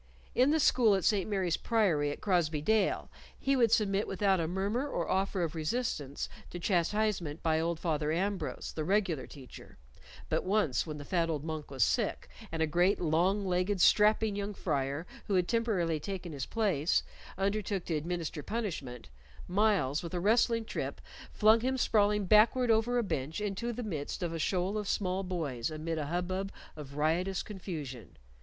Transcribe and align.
In 0.33 0.49
the 0.49 0.59
school 0.59 0.95
at 0.95 1.05
St. 1.05 1.29
Mary's 1.29 1.57
Priory 1.57 2.09
at 2.09 2.21
Crosbey 2.21 2.59
Dale 2.59 3.11
he 3.37 3.55
would 3.55 3.71
submit 3.71 4.07
without 4.07 4.39
a 4.39 4.47
murmur 4.47 4.89
or 4.89 5.07
offer 5.07 5.43
of 5.43 5.53
resistance 5.53 6.27
to 6.49 6.57
chastisement 6.57 7.43
by 7.43 7.59
old 7.59 7.79
Father 7.79 8.11
Ambrose, 8.11 8.73
the 8.73 8.83
regular 8.83 9.27
teacher; 9.27 9.77
but 10.27 10.43
once, 10.43 10.87
when 10.87 10.97
the 10.97 11.05
fat 11.05 11.29
old 11.29 11.43
monk 11.43 11.69
was 11.69 11.83
sick, 11.83 12.27
and 12.51 12.63
a 12.63 12.65
great 12.65 12.99
long 12.99 13.45
legged 13.45 13.79
strapping 13.79 14.35
young 14.35 14.55
friar, 14.55 15.05
who 15.27 15.35
had 15.35 15.47
temporarily 15.47 15.99
taken 15.99 16.33
his 16.33 16.47
place, 16.47 17.03
undertook 17.37 17.85
to 17.85 17.93
administer 17.95 18.41
punishment, 18.41 19.09
Myles, 19.47 20.01
with 20.01 20.15
a 20.15 20.19
wrestling 20.19 20.65
trip, 20.65 20.99
flung 21.31 21.59
him 21.59 21.77
sprawling 21.77 22.25
backward 22.25 22.71
over 22.71 22.97
a 22.97 23.03
bench 23.03 23.39
into 23.39 23.71
the 23.71 23.83
midst 23.83 24.23
of 24.23 24.33
a 24.33 24.39
shoal 24.39 24.79
of 24.79 24.87
small 24.89 25.21
boys 25.21 25.69
amid 25.69 25.99
a 25.99 26.07
hubbub 26.07 26.51
of 26.75 26.97
riotous 26.97 27.43
confusion. 27.43 28.17